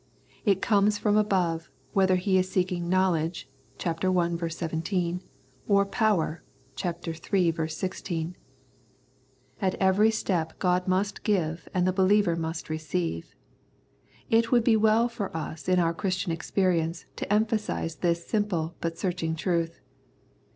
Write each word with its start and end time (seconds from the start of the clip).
It 0.45 0.63
comes 0.63 0.97
from 0.97 1.15
above, 1.15 1.69
whether 1.93 2.15
he 2.15 2.39
is 2.39 2.49
seeking 2.49 2.89
knowledge 2.89 3.47
(ch. 3.77 3.85
i. 3.85 4.47
17) 4.47 5.21
or 5.67 5.85
power 5.85 6.43
(ch. 6.75 6.85
iii. 6.85 7.67
16). 7.67 8.35
At 9.61 9.75
every 9.75 10.09
step 10.09 10.57
God 10.57 10.87
must 10.87 11.21
give 11.21 11.69
and 11.71 11.85
the 11.85 11.93
believer 11.93 12.35
must 12.35 12.67
receive. 12.67 13.35
It 14.31 14.51
would 14.51 14.63
be 14.63 14.75
well 14.75 15.07
for 15.07 15.37
us 15.37 15.69
in 15.69 15.77
our 15.77 15.93
Christian 15.93 16.31
experience 16.31 17.05
to 17.17 17.31
emphasise 17.31 17.93
this 17.97 18.25
simple 18.25 18.73
but 18.81 18.97
searching 18.97 19.35
truth. 19.35 19.81